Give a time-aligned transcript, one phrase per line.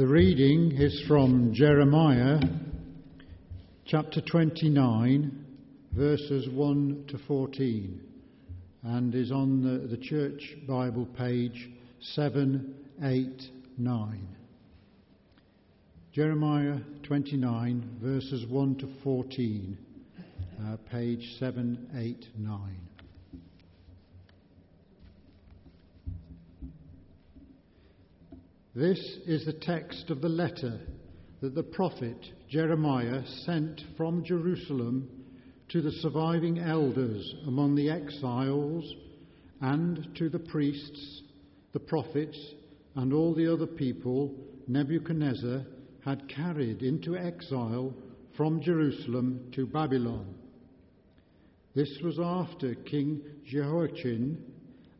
[0.00, 2.40] The reading is from Jeremiah
[3.84, 5.44] chapter 29,
[5.92, 8.00] verses 1 to 14,
[8.82, 11.68] and is on the, the Church Bible page
[12.14, 14.28] 789.
[16.14, 19.76] Jeremiah 29, verses 1 to 14,
[20.64, 22.89] uh, page 789.
[28.74, 30.78] This is the text of the letter
[31.40, 32.16] that the prophet
[32.48, 35.08] Jeremiah sent from Jerusalem
[35.70, 38.94] to the surviving elders among the exiles
[39.60, 41.22] and to the priests,
[41.72, 42.38] the prophets,
[42.94, 44.32] and all the other people
[44.68, 45.64] Nebuchadnezzar
[46.04, 47.92] had carried into exile
[48.36, 50.32] from Jerusalem to Babylon.
[51.74, 54.40] This was after King Jehoiachin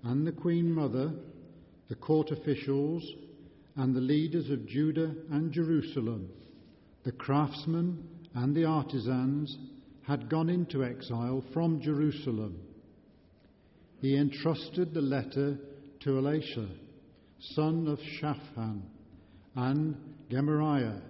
[0.02, 1.12] and the Queen Mother,
[1.88, 3.08] the court officials,
[3.80, 6.28] and the leaders of Judah and Jerusalem,
[7.02, 9.56] the craftsmen and the artisans,
[10.02, 12.60] had gone into exile from Jerusalem.
[14.02, 15.58] He entrusted the letter
[16.00, 16.68] to Elasah,
[17.54, 18.82] son of Shaphan,
[19.56, 19.96] and
[20.30, 21.00] Gemariah,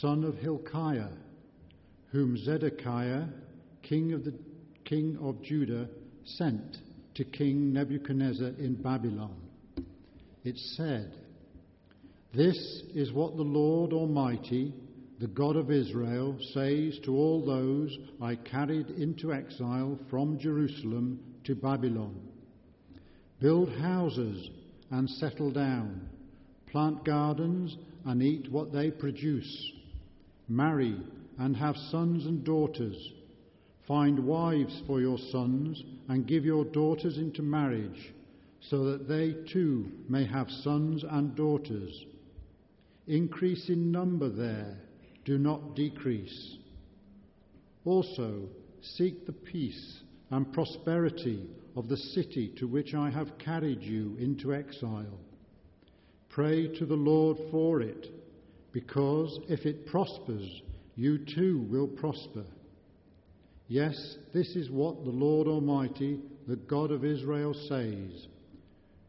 [0.00, 1.12] son of Hilkiah,
[2.10, 3.24] whom Zedekiah,
[3.82, 4.34] king of the
[4.86, 5.86] king of Judah,
[6.24, 6.78] sent
[7.16, 9.36] to King Nebuchadnezzar in Babylon.
[10.42, 11.27] It said,
[12.34, 14.74] this is what the Lord Almighty,
[15.18, 21.54] the God of Israel, says to all those I carried into exile from Jerusalem to
[21.54, 22.20] Babylon.
[23.40, 24.50] Build houses
[24.90, 26.06] and settle down,
[26.70, 29.72] plant gardens and eat what they produce,
[30.48, 31.00] marry
[31.38, 33.12] and have sons and daughters.
[33.86, 38.12] Find wives for your sons and give your daughters into marriage,
[38.60, 42.04] so that they too may have sons and daughters
[43.08, 44.76] Increase in number there,
[45.24, 46.58] do not decrease.
[47.86, 48.42] Also,
[48.82, 54.52] seek the peace and prosperity of the city to which I have carried you into
[54.52, 55.18] exile.
[56.28, 58.08] Pray to the Lord for it,
[58.72, 60.60] because if it prospers,
[60.94, 62.44] you too will prosper.
[63.68, 68.26] Yes, this is what the Lord Almighty, the God of Israel, says.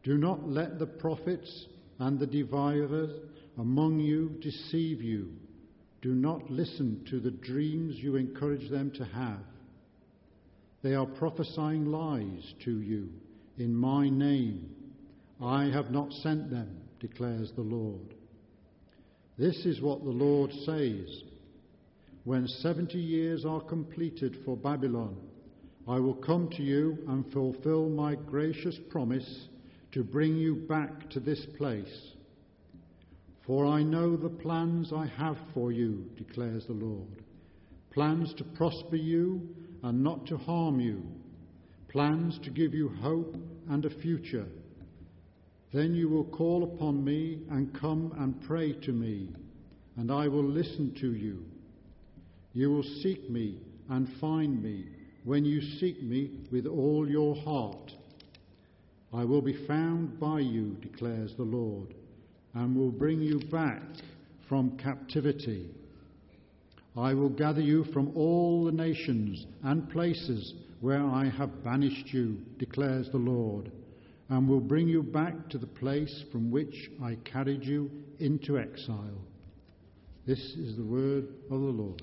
[0.04, 1.66] Do not let the prophets
[1.98, 3.10] and the diviners
[3.60, 5.28] among you deceive you.
[6.00, 9.44] Do not listen to the dreams you encourage them to have.
[10.82, 13.10] They are prophesying lies to you
[13.58, 14.70] in my name.
[15.42, 18.14] I have not sent them, declares the Lord.
[19.36, 21.22] This is what the Lord says.
[22.24, 25.18] When 70 years are completed for Babylon,
[25.86, 29.48] I will come to you and fulfill my gracious promise
[29.92, 32.14] to bring you back to this place
[33.50, 37.24] for I know the plans I have for you, declares the Lord
[37.92, 39.42] plans to prosper you
[39.82, 41.02] and not to harm you,
[41.88, 43.34] plans to give you hope
[43.68, 44.46] and a future.
[45.72, 49.30] Then you will call upon me and come and pray to me,
[49.96, 51.44] and I will listen to you.
[52.52, 53.58] You will seek me
[53.88, 54.84] and find me
[55.24, 57.90] when you seek me with all your heart.
[59.12, 61.96] I will be found by you, declares the Lord
[62.54, 63.82] and will bring you back
[64.48, 65.70] from captivity.
[66.96, 72.38] I will gather you from all the nations and places where I have banished you,
[72.58, 73.70] declares the Lord,
[74.28, 79.20] and will bring you back to the place from which I carried you into exile.
[80.26, 82.02] This is the word of the Lord.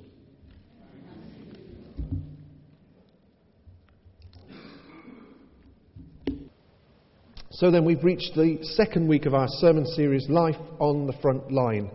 [7.59, 11.51] So then, we've reached the second week of our sermon series, Life on the Front
[11.51, 11.90] Line,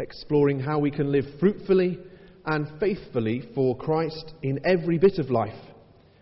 [0.00, 2.00] exploring how we can live fruitfully
[2.44, 5.54] and faithfully for Christ in every bit of life,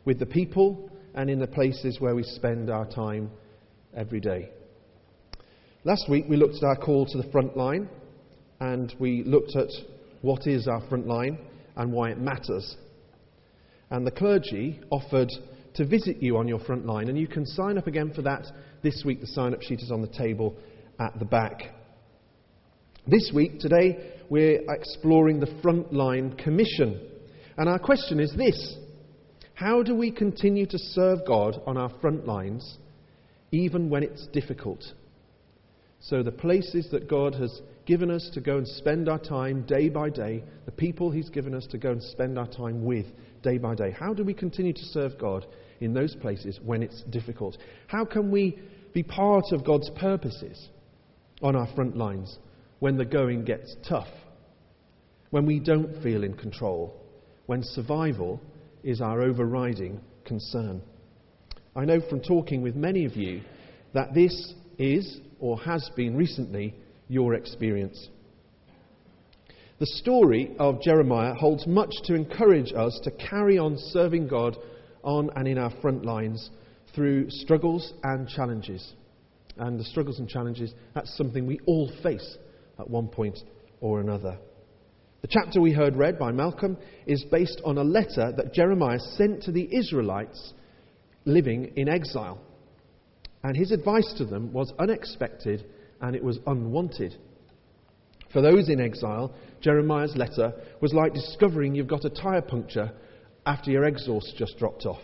[0.05, 3.31] with the people and in the places where we spend our time
[3.97, 4.51] every day.
[5.85, 7.89] Last week, we looked at our call to the front line,
[8.61, 9.71] and we looked at
[10.21, 11.39] what is our front line
[11.77, 12.77] and why it matters.
[13.89, 15.31] And the clergy offered
[15.75, 18.47] to visit you on your front line, and you can sign up again for that
[18.83, 20.57] this week, the sign up sheet is on the table
[21.01, 21.63] at the back.
[23.07, 27.01] This week, today, we're exploring the Frontline Commission.
[27.57, 28.77] And our question is this
[29.55, 32.79] How do we continue to serve God on our front lines,
[33.53, 34.83] even when it's difficult?
[36.01, 39.89] So, the places that God has given us to go and spend our time day
[39.89, 43.07] by day, the people He's given us to go and spend our time with
[43.43, 45.47] day by day, how do we continue to serve God
[45.81, 47.59] in those places when it's difficult?
[47.87, 48.59] How can we
[48.95, 50.69] be part of God's purposes
[51.43, 52.39] on our front lines
[52.79, 54.09] when the going gets tough,
[55.31, 56.95] when we don't feel in control,
[57.47, 58.41] when survival
[58.83, 60.83] is our overriding concern.
[61.75, 63.43] I know from talking with many of you
[63.95, 66.75] that this is or has been recently
[67.09, 68.09] your experience.
[69.81, 74.57] The story of Jeremiah holds much to encourage us to carry on serving God
[75.03, 76.51] on and in our front lines
[76.95, 78.95] through struggles and challenges.
[79.57, 82.39] And the struggles and challenges, that's something we all face
[82.79, 83.39] at one point
[83.81, 84.39] or another.
[85.23, 89.43] The chapter we heard read by Malcolm is based on a letter that Jeremiah sent
[89.45, 90.53] to the Israelites
[91.25, 92.41] living in exile.
[93.43, 95.65] And his advice to them was unexpected
[96.05, 97.17] and it was unwanted.
[98.31, 100.53] For those in exile, Jeremiah's letter
[100.83, 102.93] was like discovering you've got a tyre puncture
[103.47, 105.01] after your exhaust just dropped off,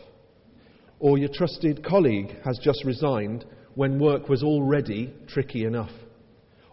[0.99, 5.91] or your trusted colleague has just resigned when work was already tricky enough,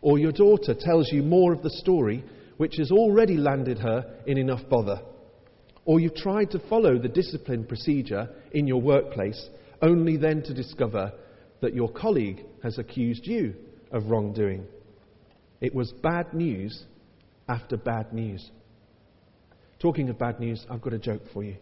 [0.02, 2.22] or your daughter tells you more of the story
[2.58, 5.00] which has already landed her in enough bother,
[5.86, 9.50] or you've tried to follow the discipline procedure in your workplace
[9.82, 11.14] only then to discover
[11.62, 13.54] that your colleague has accused you
[13.92, 14.66] of wrongdoing.
[15.62, 16.84] It was bad news
[17.50, 18.50] after bad news.
[19.80, 21.56] Talking of bad news, I've got a joke for you.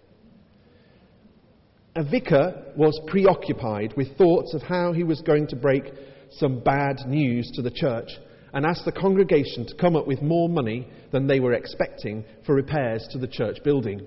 [1.95, 5.83] A vicar was preoccupied with thoughts of how he was going to break
[6.31, 8.09] some bad news to the church
[8.53, 12.55] and asked the congregation to come up with more money than they were expecting for
[12.55, 14.05] repairs to the church building.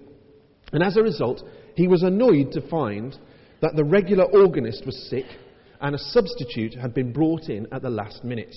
[0.72, 1.42] And as a result,
[1.76, 3.16] he was annoyed to find
[3.60, 5.26] that the regular organist was sick
[5.80, 8.54] and a substitute had been brought in at the last minute.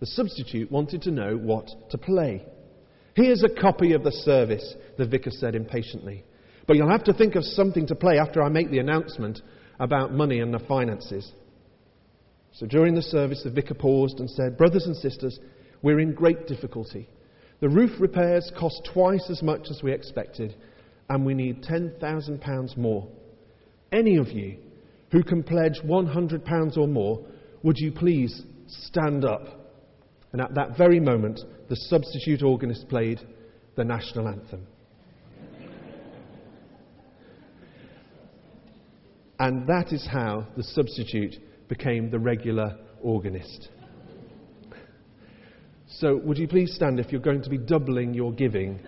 [0.00, 2.44] The substitute wanted to know what to play.
[3.14, 6.24] Here's a copy of the service, the vicar said impatiently.
[6.66, 9.40] But you'll have to think of something to play after I make the announcement
[9.78, 11.30] about money and the finances.
[12.52, 15.38] So during the service, the vicar paused and said, Brothers and sisters,
[15.82, 17.08] we're in great difficulty.
[17.60, 20.54] The roof repairs cost twice as much as we expected,
[21.08, 23.08] and we need £10,000 more.
[23.92, 24.58] Any of you
[25.14, 27.24] who can pledge £100 or more,
[27.62, 29.46] would you please stand up?
[30.32, 31.38] And at that very moment,
[31.68, 33.20] the substitute organist played
[33.76, 34.66] the national anthem.
[39.38, 41.36] and that is how the substitute
[41.68, 43.68] became the regular organist.
[45.86, 48.80] So, would you please stand if you're going to be doubling your giving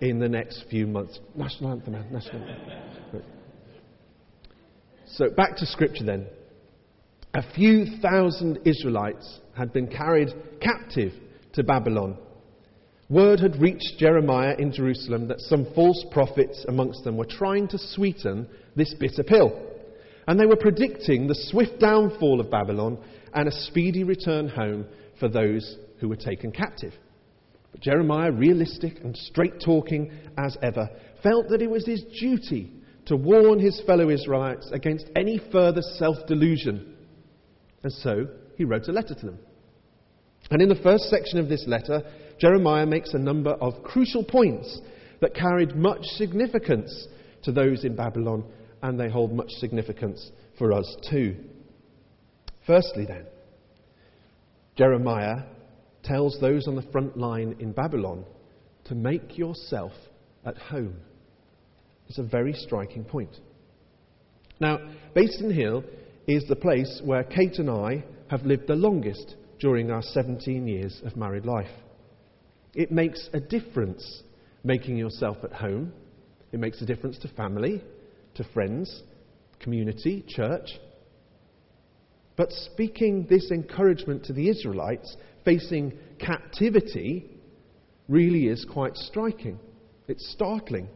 [0.00, 1.18] in the next few months?
[1.34, 2.02] National anthem, eh?
[2.12, 2.91] national anthem.
[5.14, 6.26] So, back to scripture then.
[7.34, 10.30] A few thousand Israelites had been carried
[10.60, 11.12] captive
[11.52, 12.16] to Babylon.
[13.10, 17.78] Word had reached Jeremiah in Jerusalem that some false prophets amongst them were trying to
[17.78, 19.52] sweeten this bitter pill.
[20.26, 22.96] And they were predicting the swift downfall of Babylon
[23.34, 24.86] and a speedy return home
[25.20, 26.94] for those who were taken captive.
[27.70, 30.88] But Jeremiah, realistic and straight talking as ever,
[31.22, 32.72] felt that it was his duty
[33.12, 36.96] to warn his fellow Israelites against any further self delusion.
[37.82, 38.26] And so
[38.56, 39.38] he wrote a letter to them.
[40.50, 42.02] And in the first section of this letter,
[42.38, 44.80] Jeremiah makes a number of crucial points
[45.20, 47.06] that carried much significance
[47.42, 48.44] to those in Babylon
[48.82, 51.36] and they hold much significance for us too.
[52.66, 53.26] Firstly, then,
[54.74, 55.42] Jeremiah
[56.02, 58.24] tells those on the front line in Babylon
[58.84, 59.92] to make yourself
[60.46, 60.96] at home.
[62.08, 63.36] It's a very striking point.
[64.60, 64.78] Now,
[65.14, 65.84] Basin Hill
[66.26, 71.00] is the place where Kate and I have lived the longest during our 17 years
[71.04, 71.70] of married life.
[72.74, 74.22] It makes a difference
[74.64, 75.92] making yourself at home.
[76.52, 77.82] It makes a difference to family
[78.34, 79.02] to friends,
[79.60, 80.68] community, church.
[82.36, 87.26] But speaking this encouragement to the Israelites facing captivity
[88.08, 89.58] really is quite striking.
[90.08, 90.88] It's startling.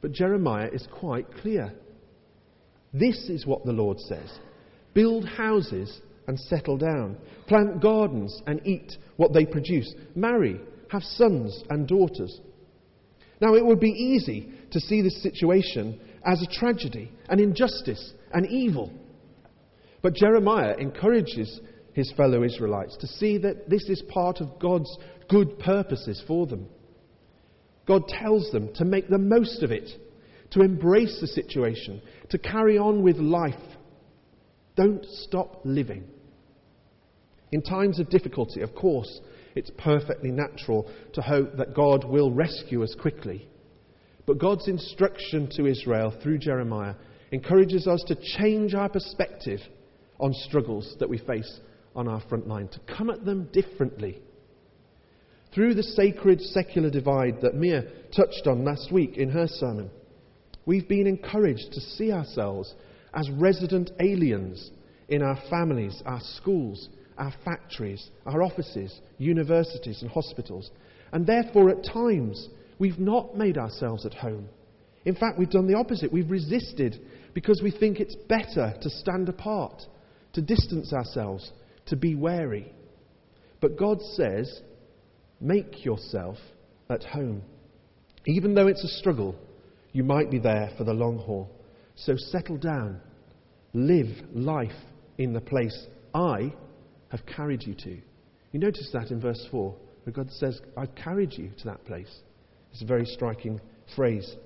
[0.00, 1.72] But Jeremiah is quite clear.
[2.92, 4.38] This is what the Lord says
[4.94, 11.62] build houses and settle down, plant gardens and eat what they produce, marry, have sons
[11.68, 12.40] and daughters.
[13.40, 18.46] Now, it would be easy to see this situation as a tragedy, an injustice, an
[18.46, 18.90] evil.
[20.02, 21.60] But Jeremiah encourages
[21.92, 24.96] his fellow Israelites to see that this is part of God's
[25.28, 26.68] good purposes for them.
[27.86, 29.88] God tells them to make the most of it,
[30.50, 33.54] to embrace the situation, to carry on with life.
[34.76, 36.04] Don't stop living.
[37.52, 39.20] In times of difficulty, of course,
[39.54, 43.48] it's perfectly natural to hope that God will rescue us quickly.
[44.26, 46.94] But God's instruction to Israel through Jeremiah
[47.30, 49.60] encourages us to change our perspective
[50.18, 51.60] on struggles that we face
[51.94, 54.20] on our front line, to come at them differently.
[55.56, 57.84] Through the sacred secular divide that Mia
[58.14, 59.90] touched on last week in her sermon,
[60.66, 62.74] we've been encouraged to see ourselves
[63.14, 64.70] as resident aliens
[65.08, 70.70] in our families, our schools, our factories, our offices, universities, and hospitals.
[71.12, 74.50] And therefore, at times, we've not made ourselves at home.
[75.06, 76.12] In fact, we've done the opposite.
[76.12, 77.00] We've resisted
[77.32, 79.84] because we think it's better to stand apart,
[80.34, 81.50] to distance ourselves,
[81.86, 82.74] to be wary.
[83.62, 84.60] But God says,
[85.40, 86.36] make yourself
[86.90, 87.42] at home.
[88.26, 89.36] Even though it's a struggle,
[89.92, 91.50] you might be there for the long haul.
[91.94, 93.00] So settle down.
[93.72, 94.70] Live life
[95.18, 96.52] in the place I
[97.08, 97.98] have carried you to.
[98.52, 99.74] You notice that in verse 4,
[100.04, 102.14] where God says, I've carried you to that place.
[102.72, 103.60] It's a very striking
[103.94, 104.36] phrase.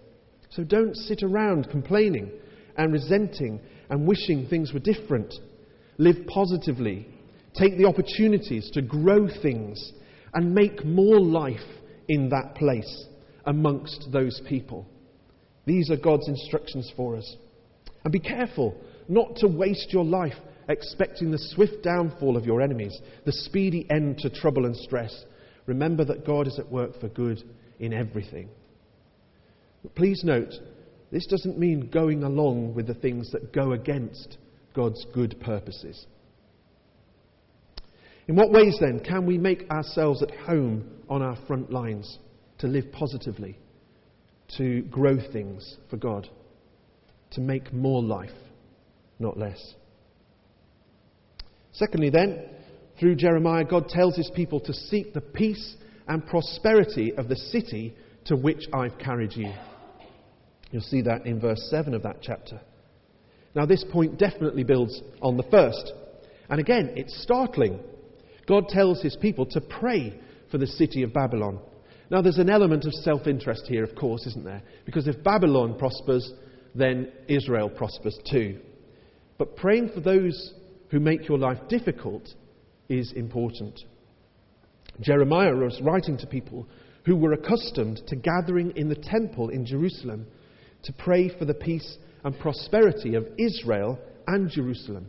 [0.50, 2.30] So don't sit around complaining
[2.76, 5.32] and resenting and wishing things were different.
[5.98, 7.08] Live positively.
[7.54, 9.92] Take the opportunities to grow things
[10.34, 11.58] and make more life
[12.08, 13.06] in that place
[13.44, 14.86] amongst those people.
[15.66, 17.36] These are God's instructions for us.
[18.04, 18.74] And be careful
[19.08, 20.34] not to waste your life
[20.68, 25.24] expecting the swift downfall of your enemies, the speedy end to trouble and stress.
[25.66, 27.42] Remember that God is at work for good
[27.78, 28.48] in everything.
[29.82, 30.52] But please note,
[31.10, 34.38] this doesn't mean going along with the things that go against
[34.74, 36.06] God's good purposes.
[38.30, 42.20] In what ways, then, can we make ourselves at home on our front lines
[42.58, 43.58] to live positively,
[44.56, 46.28] to grow things for God,
[47.32, 48.30] to make more life,
[49.18, 49.74] not less?
[51.72, 52.44] Secondly, then,
[53.00, 55.74] through Jeremiah, God tells his people to seek the peace
[56.06, 57.96] and prosperity of the city
[58.26, 59.52] to which I've carried you.
[60.70, 62.60] You'll see that in verse 7 of that chapter.
[63.56, 65.92] Now, this point definitely builds on the first.
[66.48, 67.80] And again, it's startling.
[68.50, 70.18] God tells his people to pray
[70.50, 71.60] for the city of Babylon.
[72.10, 74.62] Now, there's an element of self interest here, of course, isn't there?
[74.84, 76.32] Because if Babylon prospers,
[76.74, 78.58] then Israel prospers too.
[79.38, 80.52] But praying for those
[80.90, 82.28] who make your life difficult
[82.88, 83.78] is important.
[85.00, 86.66] Jeremiah was writing to people
[87.06, 90.26] who were accustomed to gathering in the temple in Jerusalem
[90.82, 95.06] to pray for the peace and prosperity of Israel and Jerusalem,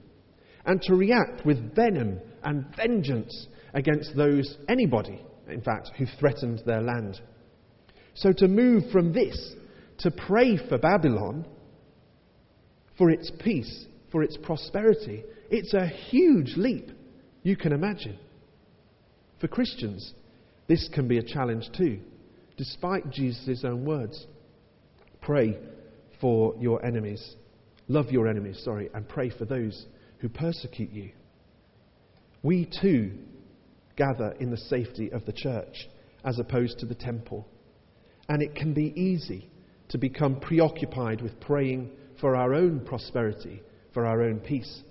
[0.65, 6.81] and to react with venom and vengeance against those, anybody, in fact, who threatened their
[6.81, 7.19] land.
[8.13, 9.55] So to move from this
[9.99, 11.45] to pray for Babylon,
[12.97, 16.91] for its peace, for its prosperity, it's a huge leap,
[17.43, 18.17] you can imagine.
[19.39, 20.13] For Christians,
[20.67, 21.99] this can be a challenge too,
[22.57, 24.27] despite Jesus' own words.
[25.21, 25.57] Pray
[26.19, 27.35] for your enemies.
[27.87, 29.85] Love your enemies, sorry, and pray for those
[30.21, 31.09] who persecute you.
[32.43, 33.17] We too
[33.95, 35.89] gather in the safety of the church
[36.23, 37.47] as opposed to the temple.
[38.29, 39.49] And it can be easy
[39.89, 43.61] to become preoccupied with praying for our own prosperity,
[43.93, 44.81] for our own peace,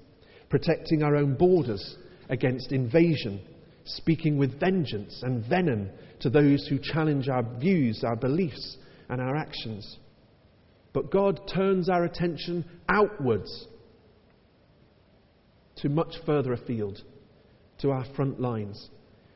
[0.49, 1.97] protecting our own borders
[2.29, 3.41] against invasion,
[3.85, 5.89] speaking with vengeance and venom
[6.21, 8.77] to those who challenge our views, our beliefs,
[9.09, 9.99] and our actions.
[10.93, 13.69] But God turns our attention outwards
[15.83, 17.03] to much further afield,
[17.81, 18.89] to our front lines,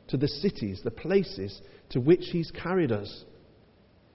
[0.09, 1.61] to the cities, the places
[1.91, 3.25] to which He's carried us.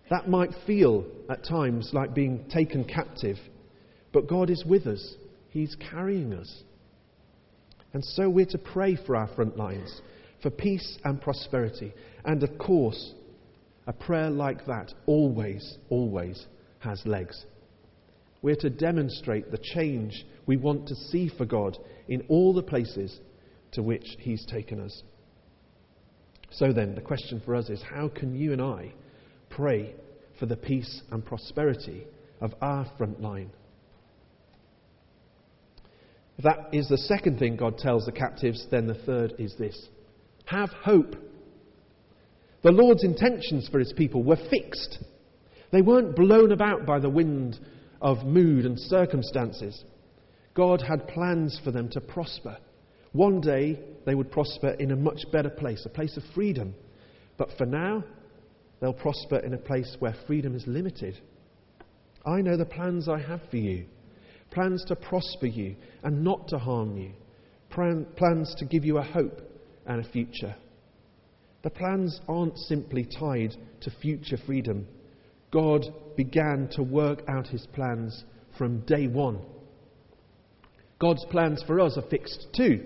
[0.09, 3.37] That might feel at times like being taken captive,
[4.11, 5.15] but God is with us.
[5.49, 6.63] He's carrying us.
[7.93, 10.01] And so we're to pray for our front lines,
[10.41, 11.93] for peace and prosperity.
[12.23, 13.13] And of course,
[13.87, 16.45] a prayer like that always, always
[16.79, 17.45] has legs.
[18.41, 21.77] We're to demonstrate the change we want to see for God
[22.09, 23.17] in all the places
[23.71, 25.03] to which He's taken us.
[26.51, 28.91] So then, the question for us is how can you and I
[29.49, 29.93] pray
[30.39, 32.05] for the peace and prosperity
[32.41, 33.51] of our front line?
[36.37, 39.89] If that is the second thing God tells the captives, then the third is this
[40.45, 41.15] have hope.
[42.63, 44.97] The Lord's intentions for his people were fixed.
[45.71, 47.59] They weren't blown about by the wind
[48.01, 49.83] of mood and circumstances.
[50.53, 52.57] God had plans for them to prosper.
[53.11, 56.75] One day they would prosper in a much better place, a place of freedom.
[57.37, 58.03] But for now,
[58.79, 61.19] they'll prosper in a place where freedom is limited.
[62.25, 63.85] I know the plans I have for you
[64.51, 67.11] plans to prosper you and not to harm you,
[67.69, 69.39] plans to give you a hope
[69.85, 70.55] and a future.
[71.61, 74.87] The plans aren't simply tied to future freedom
[75.51, 78.23] God began to work out his plans
[78.57, 79.39] from day one.
[80.99, 82.85] God's plans for us are fixed too.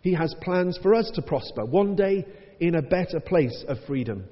[0.00, 1.64] He has plans for us to prosper.
[1.64, 2.24] One day
[2.60, 4.24] in a better place of freedom.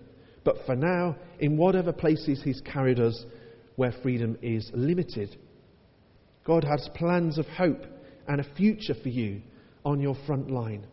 [0.44, 3.24] But for now, in whatever places He's carried us
[3.76, 5.36] where freedom is limited.
[6.44, 7.82] God has plans of hope
[8.28, 9.42] and a future for you
[9.84, 10.86] on your front line,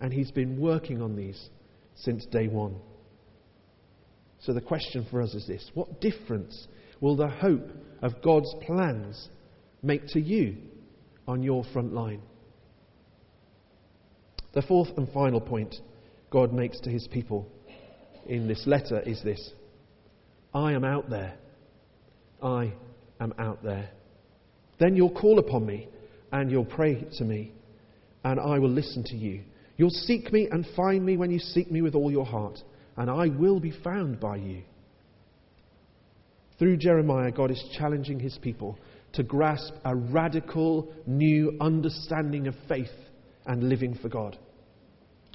[0.00, 1.48] and He's been working on these
[1.94, 2.76] since day one.
[4.40, 6.66] So the question for us is this What difference
[7.00, 7.70] will the hope
[8.02, 9.28] of God's plans
[9.82, 10.56] make to you
[11.26, 12.22] on your front line?
[14.54, 15.74] The fourth and final point
[16.30, 17.48] God makes to his people
[18.26, 19.52] in this letter is this
[20.54, 21.34] I am out there.
[22.42, 22.72] I
[23.20, 23.90] am out there.
[24.78, 25.88] Then you'll call upon me
[26.32, 27.52] and you'll pray to me,
[28.24, 29.42] and I will listen to you.
[29.76, 32.58] You'll seek me and find me when you seek me with all your heart,
[32.96, 34.62] and I will be found by you.
[36.58, 38.78] Through Jeremiah, God is challenging his people
[39.14, 42.88] to grasp a radical new understanding of faith
[43.46, 44.38] and living for God.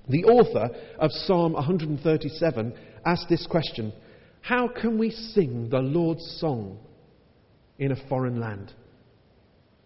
[0.08, 2.74] The author of Psalm 137
[3.06, 3.94] asked this question
[4.42, 6.80] How can we sing the Lord's song
[7.78, 8.74] in a foreign land?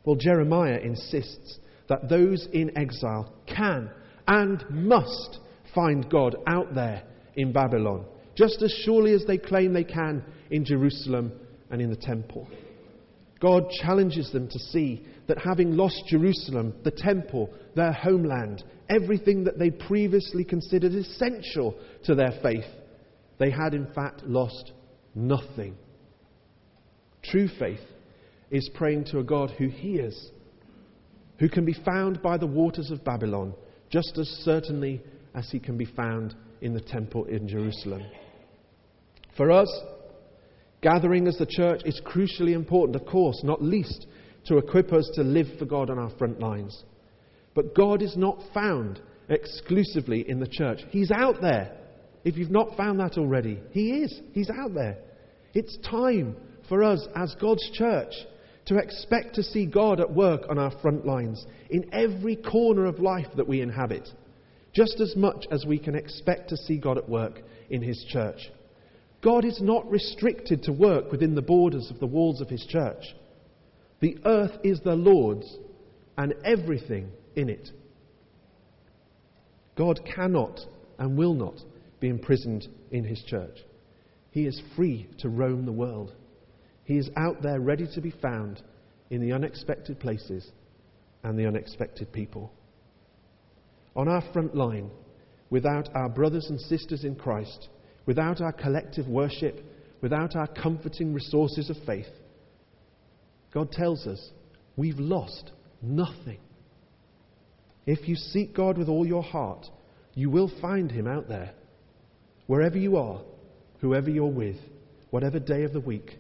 [0.05, 1.59] Well, Jeremiah insists
[1.89, 3.89] that those in exile can
[4.27, 5.39] and must
[5.75, 7.03] find God out there
[7.35, 11.33] in Babylon, just as surely as they claim they can in Jerusalem
[11.69, 12.47] and in the temple.
[13.43, 19.59] God challenges them to see that having lost Jerusalem, the temple, their homeland, everything that
[19.59, 22.63] they previously considered essential to their faith,
[23.39, 24.71] they had in fact lost
[25.13, 25.75] nothing.
[27.21, 27.81] True faith
[28.49, 30.31] is praying to a God who hears,
[31.37, 33.53] who can be found by the waters of Babylon
[33.89, 35.01] just as certainly
[35.35, 38.03] as he can be found in the temple in Jerusalem.
[39.35, 39.69] For us,
[40.83, 44.05] gathering as the church is crucially important, of course, not least
[44.45, 46.83] to equip us to live for God on our front lines.
[47.55, 50.81] But God is not found exclusively in the church.
[50.89, 51.77] He's out there.
[52.23, 54.21] If you've not found that already, He is.
[54.33, 54.97] He's out there.
[55.53, 56.35] It's time
[56.67, 58.13] for us as God's church
[58.65, 62.99] to expect to see God at work on our front lines in every corner of
[62.99, 64.07] life that we inhabit,
[64.73, 68.39] just as much as we can expect to see God at work in His church.
[69.23, 73.03] God is not restricted to work within the borders of the walls of His church.
[74.01, 75.57] The earth is the Lord's
[76.17, 77.69] and everything in it.
[79.75, 80.59] God cannot
[80.99, 81.55] and will not
[81.99, 83.57] be imprisoned in his church.
[84.31, 86.13] He is free to roam the world.
[86.83, 88.61] He is out there ready to be found
[89.09, 90.51] in the unexpected places
[91.23, 92.51] and the unexpected people.
[93.95, 94.91] On our front line,
[95.49, 97.69] without our brothers and sisters in Christ,
[98.05, 99.59] without our collective worship,
[100.01, 102.07] without our comforting resources of faith,
[103.53, 104.31] God tells us
[104.75, 106.39] we've lost nothing.
[107.85, 109.65] If you seek God with all your heart,
[110.13, 111.53] you will find Him out there.
[112.47, 113.21] Wherever you are,
[113.79, 114.57] whoever you're with,
[115.09, 116.17] whatever day of the week,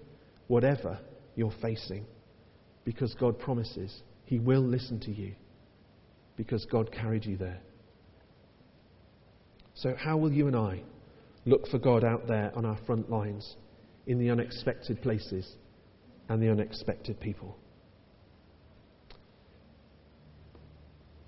[0.47, 0.99] whatever
[1.35, 2.05] you're facing.
[2.85, 5.33] Because God promises He will listen to you.
[6.35, 7.59] Because God carried you there.
[9.75, 10.83] So, how will you and I
[11.45, 13.55] look for God out there on our front lines,
[14.05, 15.55] in the unexpected places
[16.29, 17.57] and the unexpected people?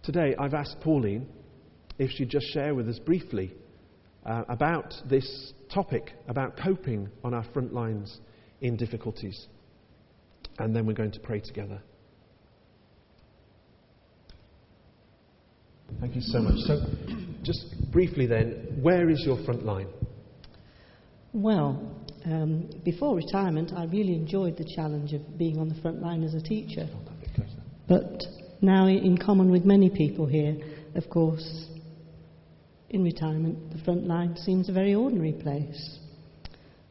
[0.03, 1.27] Today, I've asked Pauline
[1.97, 3.53] if she'd just share with us briefly
[4.25, 8.19] uh, about this topic, about coping on our front lines
[8.61, 9.47] in difficulties.
[10.59, 11.81] And then we're going to pray together.
[15.99, 16.55] Thank you so much.
[16.65, 16.81] So,
[17.43, 19.87] just briefly then, where is your front line?
[21.35, 21.81] Well,
[22.23, 26.33] um, before retirement, I really enjoyed the challenge of being on the front line as
[26.33, 26.87] a teacher.
[27.89, 28.23] But
[28.61, 30.55] now, in common with many people here,
[30.95, 31.65] of course,
[32.89, 35.99] in retirement, the front line seems a very ordinary place.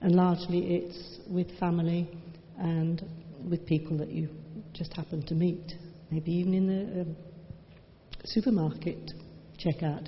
[0.02, 2.06] And largely it's with family
[2.58, 3.02] and
[3.48, 4.28] with people that you
[4.74, 5.72] just happen to meet,
[6.10, 9.12] maybe even in the uh, supermarket
[9.58, 10.06] checkout.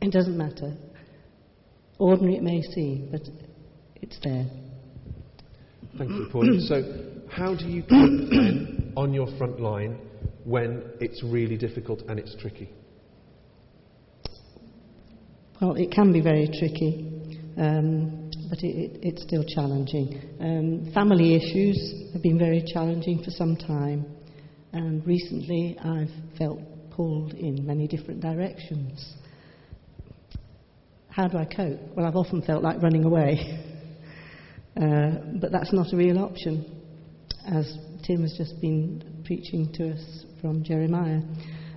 [0.00, 0.78] It doesn't matter.
[1.98, 3.20] Ordinary it may seem, but
[4.06, 4.46] it's there.
[5.98, 6.60] Thank you, Paul.
[6.68, 6.82] so,
[7.30, 9.98] how do you then on your front line
[10.44, 12.70] when it's really difficult and it's tricky?
[15.60, 20.20] Well, it can be very tricky, um, but it, it, it's still challenging.
[20.38, 24.04] Um, family issues have been very challenging for some time,
[24.72, 29.14] and recently I've felt pulled in many different directions.
[31.08, 31.80] How do I cope?
[31.96, 33.64] Well, I've often felt like running away,
[34.80, 35.10] uh,
[35.40, 36.64] but that's not a real option,
[37.46, 41.20] as Tim has just been preaching to us from Jeremiah.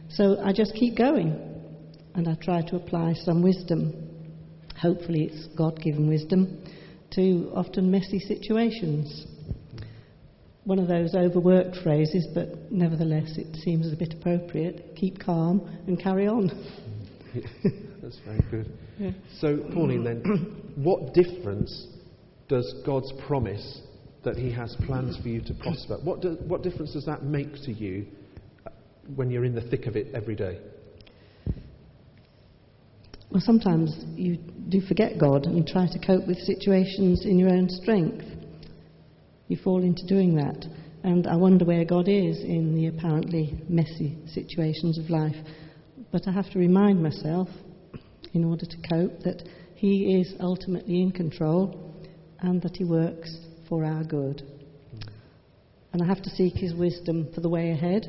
[0.09, 1.49] So I just keep going
[2.15, 3.93] and I try to apply some wisdom.
[4.81, 6.63] hopefully it's God given wisdom,
[7.11, 9.25] to often messy situations.
[10.65, 15.99] One of those overworked phrases, but nevertheless it seems a bit appropriate keep calm and
[15.99, 16.47] carry on.
[18.01, 18.71] That's very good.
[18.97, 19.11] Yeah.
[19.39, 21.87] So, Pauline, then, what difference
[22.49, 23.81] does God's promise
[24.25, 27.53] that He has plans for you to prosper, what, do, what difference does that make
[27.63, 28.07] to you
[28.67, 28.71] uh,
[29.15, 30.59] when you're in the thick of it every day?
[33.31, 34.37] Well, sometimes you
[34.69, 38.25] do forget God and try to cope with situations in your own strength.
[39.47, 40.65] You fall into doing that.
[41.03, 45.35] And I wonder where God is in the apparently messy situations of life.
[46.11, 47.47] But I have to remind myself,
[48.33, 51.88] in order to cope, that He is ultimately in control
[52.41, 53.35] and that He works
[53.67, 54.43] for our good.
[55.91, 58.07] And I have to seek His wisdom for the way ahead.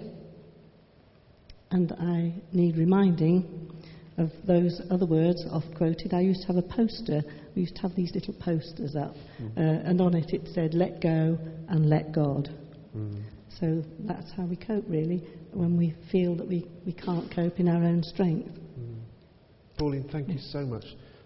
[1.70, 3.70] And I need reminding
[4.18, 6.12] of those other words oft quoted.
[6.12, 7.22] I used to have a poster.
[7.54, 9.56] We used to have these little posters up, mm.
[9.56, 11.38] uh, and on it it said, Let go
[11.68, 12.50] and let God.
[12.96, 13.22] Mm.
[13.60, 17.68] So that's how we cope, really, when we feel that we, we can't cope in
[17.68, 18.50] our own strength.
[18.78, 19.00] Mm.
[19.78, 20.84] Pauline, thank you so much.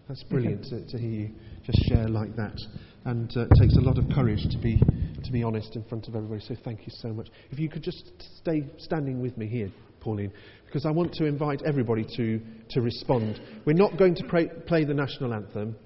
[0.08, 1.30] That's brilliant to, to, hear you
[1.64, 2.58] just share like that.
[3.04, 4.80] And uh, it takes a lot of courage to be,
[5.24, 6.40] to be honest in front of everybody.
[6.40, 7.28] So thank you so much.
[7.50, 10.32] If you could just stay standing with me here, Pauline,
[10.66, 12.40] because I want to invite everybody to,
[12.70, 13.40] to respond.
[13.64, 15.76] We're not going to pray, play the national anthem,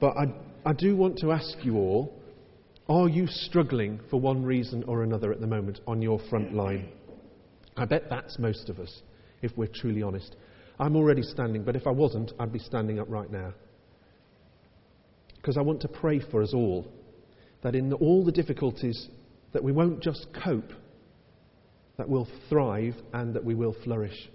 [0.00, 0.24] but I,
[0.68, 2.20] I do want to ask you all
[2.88, 6.88] are you struggling for one reason or another at the moment on your front line?
[7.78, 9.00] I bet that's most of us,
[9.40, 10.36] if we're truly honest.
[10.78, 13.54] I'm already standing, but if I wasn't, I'd be standing up right now.
[15.44, 16.90] Because I want to pray for us all
[17.62, 19.10] that in all the difficulties,
[19.52, 20.72] that we won't just cope,
[21.98, 24.30] that we'll thrive and that we will flourish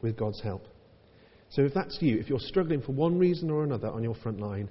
[0.00, 0.62] with God's help.
[1.50, 4.38] So if that's you, if you're struggling for one reason or another on your front
[4.38, 4.70] line,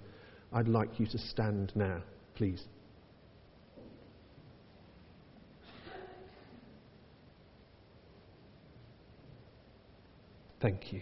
[0.54, 2.02] I'd like you to stand now,
[2.34, 2.64] please.
[10.62, 11.02] Thank you.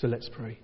[0.00, 0.58] So let's pray.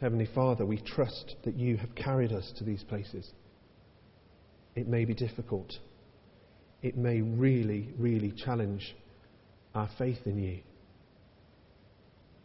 [0.00, 3.30] Heavenly Father, we trust that you have carried us to these places.
[4.74, 5.74] It may be difficult.
[6.82, 8.96] It may really, really challenge
[9.72, 10.54] our faith in you.
[10.54, 10.62] It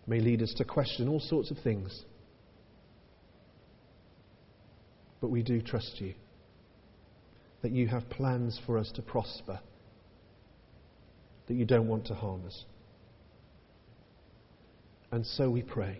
[0.07, 2.03] may lead us to question all sorts of things.
[5.19, 6.13] But we do trust you
[7.61, 9.59] that you have plans for us to prosper,
[11.47, 12.65] that you don't want to harm us.
[15.11, 15.99] And so we pray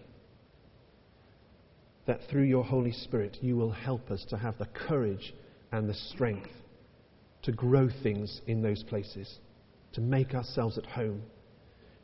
[2.08, 5.34] that through your Holy Spirit you will help us to have the courage
[5.72, 6.50] and the strength
[7.44, 9.40] to grow things in those places,
[9.94, 11.22] to make ourselves at home,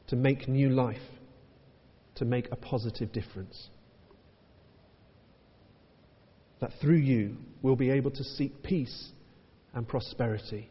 [0.07, 0.97] to make new life,
[2.15, 3.69] to make a positive difference.
[6.59, 9.11] That through you we'll be able to seek peace
[9.77, 10.67] and prosperity.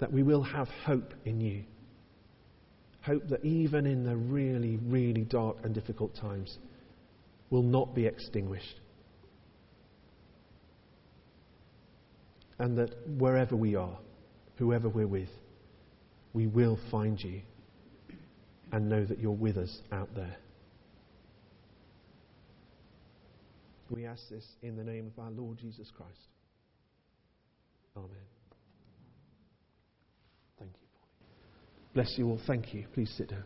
[0.00, 1.64] That we will have hope in you.
[3.00, 6.58] Hope that even in the really, really dark and difficult times
[7.48, 8.78] will not be extinguished.
[12.58, 13.96] And that wherever we are,
[14.56, 15.30] whoever we're with,
[16.34, 17.40] we will find you
[18.72, 20.36] and know that you're with us out there.
[23.90, 26.28] We ask this in the name of our Lord Jesus Christ.
[27.96, 28.10] Amen.
[30.58, 30.88] Thank you.
[31.94, 32.40] Bless you all.
[32.46, 32.86] Thank you.
[32.92, 33.44] Please sit down.